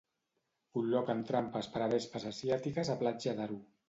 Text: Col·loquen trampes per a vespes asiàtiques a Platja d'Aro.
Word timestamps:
Col·loquen 0.77 1.19
trampes 1.27 1.69
per 1.75 1.83
a 1.87 1.89
vespes 1.91 2.25
asiàtiques 2.31 2.91
a 2.95 2.97
Platja 3.03 3.35
d'Aro. 3.41 3.59